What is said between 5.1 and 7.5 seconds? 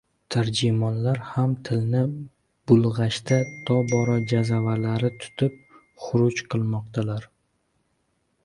tutib, xuruj qilmoqdalar.